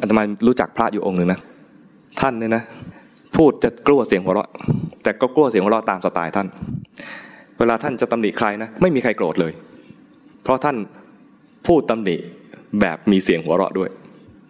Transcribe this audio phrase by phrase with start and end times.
[0.00, 1.40] อาตมารู้จักพระอยู่องค์หนึ่งนะ
[2.20, 2.62] ท่านเนี่ยนะ
[3.36, 4.48] พูดจะกลัวเสียงหัวเราะ
[5.02, 6.46] แต่ก็กลัวเสียงหัวเราะตามสไตล์ท่าน
[7.58, 9.52] เวลาท่านจะตำหนิใครนะไม่มีใครโกรธเลย
[10.42, 10.76] เพราะท่าน
[11.66, 12.16] พูดตำหนิ
[12.80, 13.90] แบบมีเสียงหัวเราะด้วย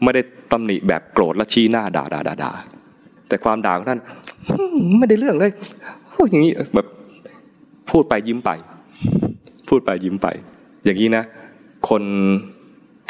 [0.02, 2.50] ไม่ได้ตำหนิแบบโกรธและชี้หน้าด่าด่าด่าด่า
[3.28, 4.00] แต่ความด่าของท่าน
[4.98, 5.52] ไม่ได้เรื่องเลย
[6.30, 6.86] อย่างนี้แบบ
[7.90, 8.50] พูดไปยิ้มไป
[9.68, 10.26] พูดไปยิ้มไป
[10.84, 11.24] อย่างนี้นะ
[11.90, 12.02] คน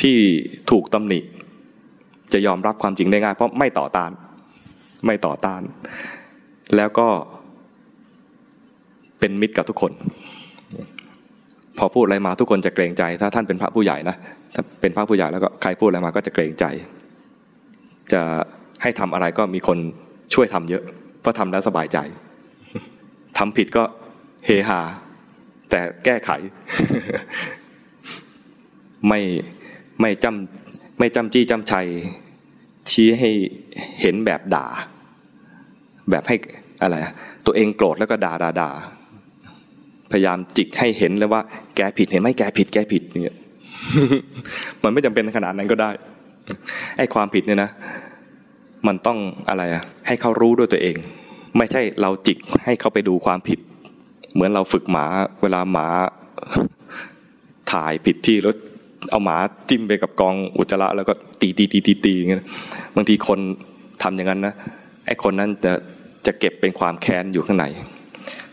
[0.02, 0.16] ที่
[0.70, 1.18] ถูกตำหนิ
[2.32, 4.10] จะยอมรับความจริงได้ง่าย เพราะไม่ต่อต้าน
[5.06, 5.62] ไม่ต่อต้าน
[6.76, 7.08] แล้วก็
[9.18, 9.92] เป็นมิตรกับทุกคน
[11.78, 14.16] พอพูดอะไรมาทุกคนจะเกรงใจ ถ้าท่านเป็นพระผู้ใหญ่นะ
[14.54, 16.64] ถ้าเป็นพระผู้ใหญ่แล้วก็ใครพูดอะไรมาก็จะเกรงใจ
[18.12, 18.22] จะ
[18.82, 19.78] ให้ทำอะไรก็มีคน
[20.34, 20.82] ช่วยทำเยอะ
[21.20, 21.98] เพราะทำแล้วสบายใจ
[23.38, 23.84] ทำผิดก็
[24.46, 24.80] เฮฮา
[25.70, 26.30] แต่แก้ไข
[29.08, 29.20] ไม่
[30.00, 30.61] ไม่จำ
[31.04, 31.86] ไม่จำจี้จำชัย
[32.90, 33.30] ชี้ให้
[34.00, 34.66] เห็นแบบด่า
[36.10, 36.36] แบบให้
[36.82, 36.96] อะไร
[37.46, 38.70] ตัวเองโกรธแล้วก็ด่าด่าด่า
[40.12, 41.40] พยายามจิกให้เห็นเลยว่า
[41.76, 43.36] แกผิดเห็นไหมแกผิดแกผิดเนี่ย
[44.82, 45.90] มันไม่จำเป็นขนาดนั้นก็ได้
[46.98, 47.70] ไอ้ความผิดเนี่ยนะ
[48.86, 49.18] มันต้อง
[49.48, 50.96] อะไรอะให้เขารู้ด้วยตัวเอง
[51.58, 53.58] ไม่ใช่เราจิกให้เขาไปดูความผิด
[54.32, 55.06] เหมือนเราฝึกหมา
[55.42, 55.86] เวลาหมา
[57.72, 58.54] ถ่ายผิดที่แล้ว
[59.10, 59.36] เอาหมา
[59.70, 62.44] จิ้มไปกับกองอุจจาระแล้วก็ตีตีตีตีตีอย่างเงี้ย
[62.96, 63.38] บางทีคน
[64.02, 64.54] ทำอย่างนั้นนะ
[65.06, 65.72] ไอ้คนนั้นจะ
[66.26, 67.64] จะเก็บเป็นความแค้นอยู่ข้างใน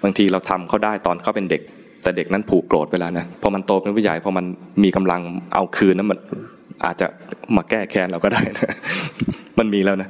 [0.04, 1.62] บางทีเราทำเขาได้ตอนเขาเป็นเด็ก
[2.04, 4.46] แต่เด็กนั้นผูกโกรธไปแล้วนะพอมันโตเป็นผู้ใหญ่พอมัน
[4.84, 5.22] มีกำลัง
[5.54, 6.20] เอาคืนนั้นมัน
[6.86, 7.08] อาจจะ
[7.56, 8.76] มาแก้แค้นเราก็ได้นะ
[9.60, 10.10] มันมีแล้วนะ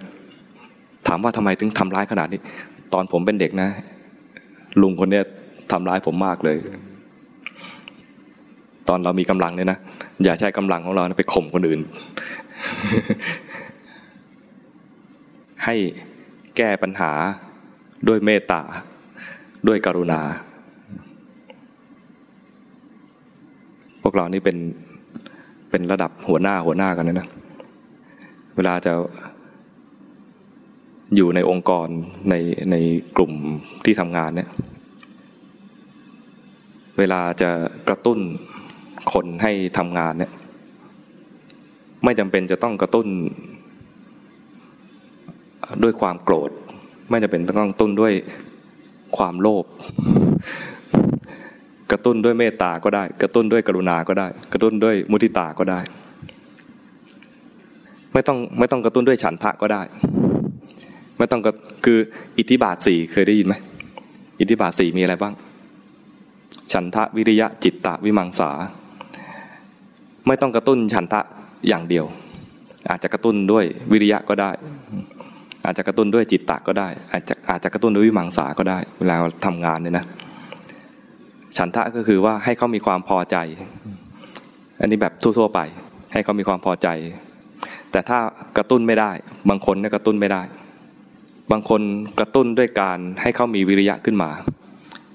[1.08, 2.40] ถามว่าทำไมถึงทำร้ายขนาดนี้
[2.94, 3.70] ตอนผมเป็นเด็กนะ
[4.82, 5.24] ลุงคนเนี้ย
[5.72, 6.58] ทำร้ายผมมากเลย
[8.90, 9.80] ตอนเรามีกำลังเนี่ยนะ
[10.24, 11.82] อย่าใช้กำลังของเราไปข่มคนอื่น
[15.66, 15.76] ให้
[16.58, 17.12] แก้ปัญหา
[18.08, 18.62] ด้วยเมตตา
[19.68, 20.22] ด้วยกรุณา
[24.04, 24.58] พวกเรานี่เป็น
[25.70, 27.28] เป็นระดับหัวหน้าหัวหน้ากันนะนะ
[28.56, 28.94] เวลาจะ
[31.16, 31.88] อยู่ในองค์กร
[32.30, 32.36] ใน
[32.72, 32.76] ใน
[33.18, 33.34] กลุ่ม
[33.86, 34.50] ที่ทำงานเนี่ย
[36.98, 37.50] เวลาจะ
[37.88, 38.20] กระตุ้น
[39.14, 40.32] คนให้ทำงานเนี่ย
[42.04, 43.08] ไม่จำเป็นจะต้องกระตุ้น
[45.84, 46.52] ด้วยความโกรธ
[47.10, 48.14] ไม่จำเป็นต้องกระตุ้นด้วย
[49.18, 49.66] ความโลภ
[51.92, 55.80] กระตุ้นด้วยเมตตาก็ได้ กระตุ้นด้วยกรุณาก็ได้ กระตุ้นด้วยมุทิตาก็ได้
[58.14, 59.82] ไม่ต้องไม่ต้องกระตุ้นด้วยฉันทะก็ได้
[61.18, 61.52] ไม่ต้องก็
[61.86, 62.00] คือ
[62.38, 63.56] อิทธิบาทสี่เคยได้ยินไหม
[64.40, 65.34] อิทธิบาทสี่มีอะไรบ้าง
[66.74, 68.52] ฉันทะวิริยะจิตตะวิมังสา
[70.28, 71.22] ไม่ต้องกระตุ้นฉันทะ
[71.68, 72.06] อย่างเดียว
[72.90, 74.52] อาจจะกระตุ้นด้วยวิริยะก็ได้
[75.66, 79.16] อาจจะกระตุ้นด้วยจิตตะก็ได้ อาจจะอาจจะกระตุ้นด้วยวิมังสาก็ได้ เวลา
[79.46, 80.06] ทำงานเนี่ยนะ
[81.58, 83.38] ฉันทะก็คือว่าให้เขามีความพอใจ
[84.80, 85.60] อันนี้แบบทั่วๆไป
[86.14, 86.88] ให้เขามีความพอใจ
[87.92, 88.20] แต่ถ้า
[88.58, 89.12] กระตุ้นไม่ได้
[89.50, 90.42] บางคนเนี่ยกระตุ้นไม่ได้
[91.52, 91.82] บางคน
[92.20, 94.30] กระตุ้นด้วยการให้เขามีวิริยะขึ้นมา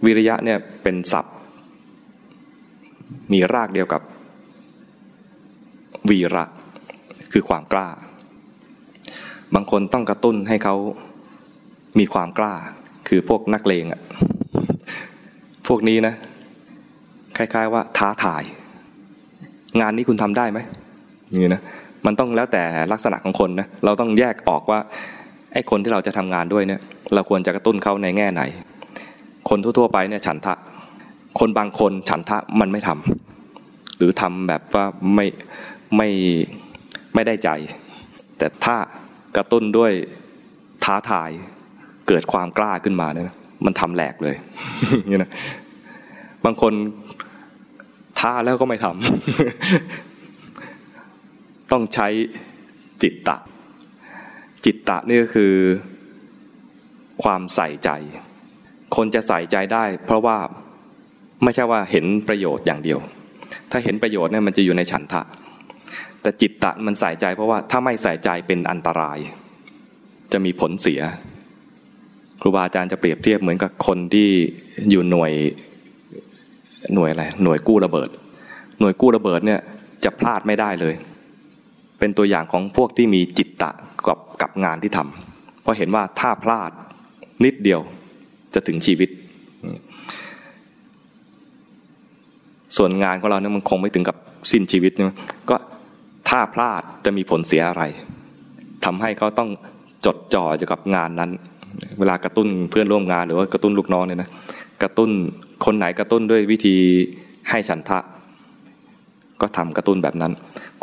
[0.04, 1.34] วิริยะเนี่ยเป็นศัพท์
[3.32, 4.02] มีรากเดียวกับ
[6.10, 6.44] วีระ
[7.32, 7.88] คือความกล้า
[9.54, 10.74] บางคนต้องกระตุ้นให้เขา
[11.98, 12.54] มีความกล้า
[13.08, 14.00] คือพวกนักเลงอะ
[15.66, 16.14] พวกนี้นะ
[17.36, 18.42] คล้ายๆว่าท้าทาย
[19.80, 20.58] งานนี้คุณทำได้ไหม
[21.42, 21.62] นี่นะ
[22.06, 24.78] มันต้องแล้วแต่ลักษณะของคนนะเราต้องแยกออกว่า
[25.52, 26.80] ไอ้คนที่เราจะทำงานด้วยเนี่ย
[27.14, 28.42] เราควรจะกระตุ้นเขาในแง่ไหน
[29.48, 30.54] คนทั่วๆไปเนี่ยฉันทะ
[31.40, 34.84] คนบางคนฉันทะมันไม่ทำหรือทำแบบว่า
[35.14, 35.26] ไม่
[35.96, 36.08] ไม่
[37.14, 37.50] ไม่ได้ใจ
[38.38, 38.76] แต่ถ้า
[39.36, 39.92] กระตุ้นด้วย
[40.84, 41.30] ท้าทาย
[42.08, 43.26] เกิดความกล้าขึ้นมาเนี่ย
[43.64, 44.36] มันทำแหลกเลย
[45.10, 45.30] นี่นะ
[46.44, 46.72] บางคน
[48.18, 52.08] ท้าแล้วก็ไม่ทำต้องใช้
[53.02, 53.36] จิตตะ
[54.64, 55.52] จิตตะนี่ก็คือ
[57.22, 57.90] ความใส่ใจ
[58.96, 60.38] คนจะใส่ใจได้ เพราะว่า
[61.42, 62.98] ไม่ใช่ว่าเห็นประโยชน์อย่างเดียว
[63.70, 65.22] ถ้าเห็นประโยชน์เนี่ยมันจะอยู่ในฉันทะ
[66.24, 69.18] แต่จิตตะมันใส่ใจเพราะว่าถ้าไม่ใส่ใจเป็นอันตราย
[70.32, 71.00] จะมีผลเสีย
[72.40, 74.28] ครูบาอาจารย์จะเปรียบเทียบเหมือนกับคนที่
[74.90, 75.32] อยู่หน่วย
[76.94, 78.08] หน่วยอะไรหน่วยกู้ระเบิด
[78.80, 79.60] หน่วยกู้ระเบิดเนี่ย
[80.04, 80.94] จะพลาดไม่ได้เลย
[81.98, 83.70] เป็นตัวอย่างของพวกที่มีจิตตะ
[84.06, 86.70] กับกับงานที่ทำเพราะเห็นว่าถ้าพลาด
[87.44, 87.80] นิดเดียว
[88.54, 89.08] จะถึงชีวิต
[92.76, 94.16] ส่วนงานของเราเนี่ยมันคงไม่ถึงกับ
[94.52, 95.16] สิ้นชีวิตนะ
[95.50, 95.56] ก็
[96.36, 97.82] ถ้าพลาดจะมีผลเสียอะไร
[98.84, 99.50] ทำให้เขาต้อง
[100.06, 101.30] จดจ่ออยู่กับงานนั้น
[101.98, 104.30] เวลากระตุ้นเพื่อนร่วมงานหรือว่ากระตุ้นลูกน้องเนี่ยนะ
[104.82, 105.10] กระตุ้น
[105.64, 106.76] คนไหนกระตุ้นด้วยวิธี
[107.50, 107.98] ให้ฉันทะ
[109.40, 110.32] ก็ทำกระตุ้นแบบนั้น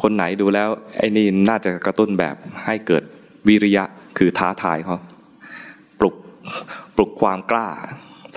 [0.02, 3.04] คนไหนดูแล้วไอ้นี่น่าจะกระตุ้นแบบให้เกิด
[3.48, 3.84] วิริยะ
[4.18, 4.98] คือท้าทายเขา
[6.00, 6.16] ปลุก
[6.96, 7.68] ปลุกความกล้า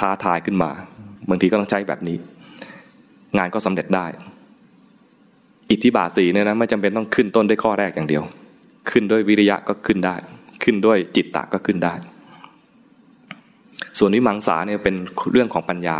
[0.01, 0.71] ท้าทายขึ้นมา
[1.29, 2.17] บางทีก็ต้องใช้แบบนี้
[3.37, 4.07] งานก็สำเร็จได้
[5.75, 8.23] อิทธิบาทสีเนี่ยนะไม่จำเป็นต้องขึ้นต้นด้วยข้อแรกอย่างเดียว
[8.91, 10.15] ขึ้นด้วยวิริยะก็ขึ้นได้
[10.63, 11.95] ขึ้นด้วยจิตตะก็ขึ้นได้
[13.99, 14.97] ส่วนวิมังสาเนี่ยเป็น
[15.33, 15.99] เรื่องของปัญญา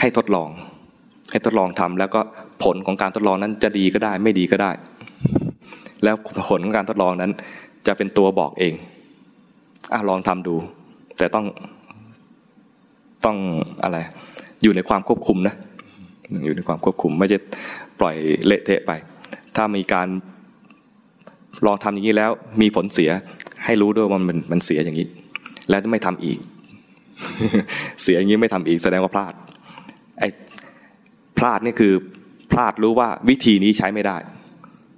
[0.00, 0.50] ให้ทดลอง
[1.30, 2.20] ให้ทดลองทำแล้วก็
[2.62, 4.70] ผลของการทดลองนั้นจะดีก็ได้ ไม่ดีก็ได้
[6.04, 6.16] แล้ว
[6.48, 7.32] ผลของการทดลองนั้น
[7.86, 8.74] จะเป็นตัวบอกเอง
[9.92, 10.54] อะลองทำดู
[11.18, 11.46] แต่ต้อง
[13.24, 13.36] ต้อง
[13.82, 13.98] อะไร
[14.62, 15.54] อยู่ในความควบคุมนะ
[16.44, 17.38] อยู่ในความควบคุม ไม่ใช่
[18.00, 18.16] ปล่อย
[18.46, 18.92] เละเทะไป
[19.56, 20.08] ถ้ามีการ
[21.66, 22.30] ลองทำอย่างนี้แล้ว
[22.62, 23.10] มีผลเสีย
[23.64, 25.06] ให้รู้ด้วยว่ามันมันเสียอย่างนี้
[25.70, 26.38] แล้วจะไม่ทำอีก
[28.02, 29.34] เสียอย่างนี้ไม่ทำอีกแสดงว่าพลาด
[30.18, 30.28] ไอ้
[31.38, 31.92] พลาดนี่คือ
[32.52, 34.16] พลาดรู้ว่าวิธีนี้ใช้ไม่ได้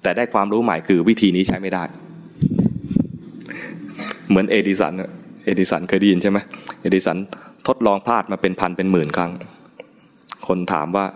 [0.02, 1.84] แต่ได้ความรู้ใหม่คือวิธีนี้ใช้ไม่ได้
[4.28, 4.92] เหมือนเอดิสัน
[5.44, 6.38] เอดิสันเคยได้ยินใช่ไหม
[6.82, 7.16] เอดิสัน
[7.66, 9.30] ทดลองพลาดมาเป็นพันเป็นหมื่นครั้ง
[10.48, 11.06] คนถามว่า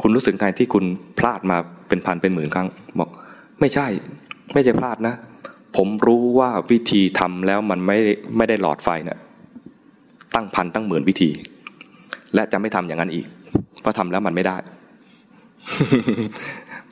[0.00, 0.84] คุณรู้สึกไงที่คุณ
[1.18, 1.58] พลาดมา
[1.88, 3.10] เป็นพันเป็นหมื่นครั้ง บอก
[3.60, 3.86] ไม่ใช่
[4.54, 5.14] ไม่ใช่พลาดนะ
[5.76, 7.96] ผมรู้ว่าวิธีทำแล้วมันไม่
[8.36, 9.18] ไม่ได้หลอดไฟเนะี่ย
[10.34, 11.30] ตั้งพันตั้งหมื่นวิธี
[12.34, 13.26] และจะไม่ทำอย่างนั้นอีก
[13.80, 14.56] เพราะทำแล้วมันไม่ได้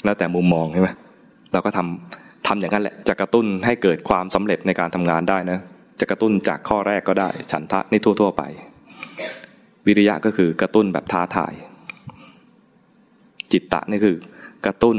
[0.04, 0.88] แล้วแต่มุมมองใช่ไหม
[1.52, 5.58] เราก็ทำทำอย่างนั้นแหละจะกระตุ้นให้เกิดความสำเร็จในการทำงานได้นะ
[6.00, 8.42] จะกระตุ้นจากข้อแรกก็ได้ ฉันทะนี่ทั่ว ๆ ไป
[9.86, 11.52] วิริยะก็คือกระตุ้นแบบท้าทาย
[13.52, 14.16] จิตตะนี่คือ
[14.66, 14.98] กระตุ้น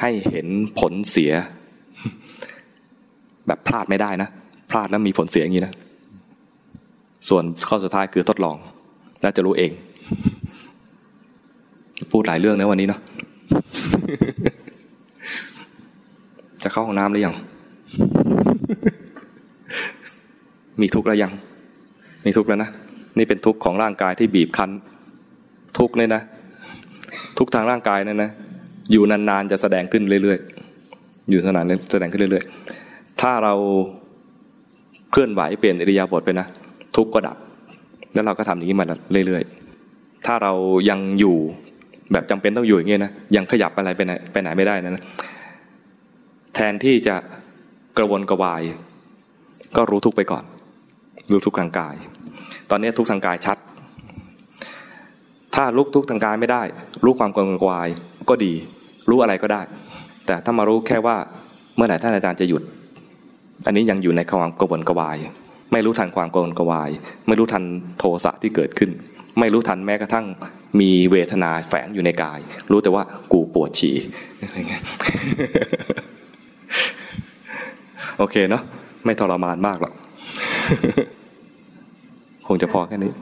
[0.00, 0.46] ให้เห็น
[0.78, 1.32] ผลเสีย
[3.46, 4.28] แบบพลาดไม่ได้นะ
[4.70, 5.74] พลาดแล้วมีผลเสียอย่างนี้นะ
[7.28, 8.56] ส่วนข้อสุดท้ายคือทดลอง
[9.22, 9.70] แล้วจะรู้เอง
[12.12, 13.00] พูดหลายเรื่องนะวันนี้เนาะ
[16.62, 17.34] จะเข้าห้องน้ำหรือยัง
[20.80, 21.32] มีทุกข์แล้วยัง
[22.24, 22.70] มีทุกข์แล้วนะ
[23.18, 24.70] นี่เป็นทุกข์ของร่างกายที่บีบคั้น
[25.78, 26.22] ทุกข์เนี่ยนะ
[27.38, 28.30] ทุกทางร่างกายนั่นนะ
[28.92, 33.54] อยู่นานๆจะแสดงขึ้นเรื่อยๆ อยู่นานๆแสดงขึ้นเรื่อยๆ ถ้าเรา
[35.10, 36.46] เคลื่อนไหวเปลี่ยนอิริยาบถไปนะ
[36.96, 37.36] ทุกก็ดับ
[38.14, 38.86] แล้วเราก็ทำอย่างนี้มา
[39.26, 40.52] เรื่อยๆ ถ้าเรา
[40.90, 41.36] ยังอยู่
[42.12, 45.02] แบบจำเป็นต้องอยู่อย่างเงี้ยนะยังขยับอะไรไปไหนไปไหนไม่ได้นะ
[46.54, 47.16] แทนที่จะ
[47.96, 48.62] กระวนกระวาย
[49.76, 50.44] ก็รู้ทุกไปก่อน
[51.32, 51.96] รู้ทุกทางกาย
[52.70, 53.58] ตอนนี้ทุกทางกายชัด
[55.56, 56.62] ถ้าลุกทุกทางกายไม่ได้
[57.04, 57.88] รู้ความกระวนกวาย
[58.28, 58.52] ก็ดี
[59.08, 59.62] รู้อะไรก็ได้
[60.26, 61.16] แต่ถ้ามารู้แค่ว่า
[61.76, 62.62] เมื่อไหร่ท่านอาจารย์จะหยุด
[63.66, 65.16] อันนี้ยังอยู่ในความกระวนกระวาย
[65.72, 66.90] ไม่รู้ทันความกระวนกระวาย
[67.28, 67.64] ไม่รู้ทัน
[67.98, 68.90] โทสะที่เกิดขึ้น
[69.38, 70.26] ไม่รู้ทันแม้กระทั่ง
[70.80, 72.38] มีเวทนาแฝงอยู่ในกาย
[72.70, 73.94] รู้แต่ว่ากูปวดฉี่
[74.40, 74.82] อะไรเงี้ย
[78.18, 78.62] โอเคเนาะ
[79.04, 79.94] ไม่ทรมานมากหรอก
[82.46, 83.12] คงจะพอแค่นี้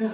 [0.00, 0.04] มั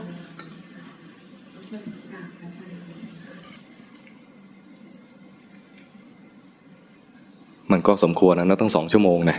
[7.78, 9.36] นก็สมควรนะนะตั้งสองชั่วโมงนะ